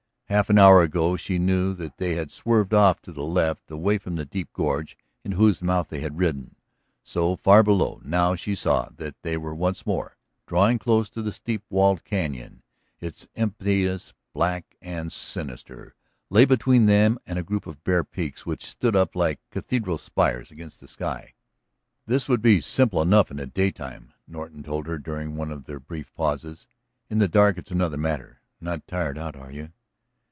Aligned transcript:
Half 0.31 0.49
an 0.49 0.57
hour 0.57 0.81
ago 0.81 1.17
she 1.17 1.37
knew 1.37 1.73
that 1.73 1.97
they 1.97 2.15
had 2.15 2.31
swerved 2.31 2.73
off 2.73 3.01
to 3.01 3.11
the 3.11 3.21
left, 3.21 3.69
away 3.69 3.97
from 3.97 4.15
the 4.15 4.23
deep 4.23 4.53
gorge 4.53 4.97
into 5.25 5.35
whose 5.35 5.61
mouth 5.61 5.89
they 5.89 5.99
had 5.99 6.19
ridden 6.19 6.55
so 7.03 7.35
far 7.35 7.63
below; 7.63 7.99
now 8.05 8.35
she 8.35 8.55
saw 8.55 8.87
that 8.95 9.21
they 9.23 9.35
were 9.35 9.53
once 9.53 9.85
more 9.85 10.15
drawing 10.47 10.79
close 10.79 11.09
to 11.09 11.21
the 11.21 11.33
steep 11.33 11.63
walled 11.69 12.05
cañon. 12.05 12.61
Its 13.01 13.27
emptiness, 13.35 14.13
black 14.31 14.77
and 14.81 15.11
sinister, 15.11 15.95
lay 16.29 16.45
between 16.45 16.85
them 16.85 17.19
and 17.27 17.37
a 17.37 17.43
group 17.43 17.67
of 17.67 17.83
bare 17.83 18.05
peaks 18.05 18.45
which 18.45 18.65
stood 18.65 18.95
up 18.95 19.17
like 19.17 19.41
cathedral 19.49 19.97
spires 19.97 20.49
against 20.49 20.79
the 20.79 20.87
sky. 20.87 21.33
"This 22.05 22.29
would 22.29 22.41
be 22.41 22.61
simple 22.61 23.01
enough 23.01 23.31
in 23.31 23.35
the 23.37 23.47
daytime," 23.47 24.13
Norton 24.25 24.63
told 24.63 24.87
her 24.87 24.97
during 24.97 25.35
one 25.35 25.51
of 25.51 25.65
their 25.65 25.81
brief 25.81 26.13
pauses. 26.13 26.67
"In 27.09 27.17
the 27.17 27.27
dark 27.27 27.57
it's 27.57 27.69
another 27.69 27.97
matter. 27.97 28.39
Not 28.61 28.87
tired 28.87 29.17
out, 29.17 29.35
are 29.35 29.51
you?" 29.51 29.71